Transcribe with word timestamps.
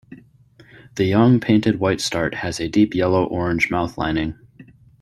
The 0.95 1.05
young 1.05 1.39
painted 1.39 1.75
whitestart 1.75 2.33
has 2.33 2.59
a 2.59 2.67
deep 2.67 2.95
yellow-orange 2.95 3.69
mouth 3.69 3.99
lining. 3.99 4.33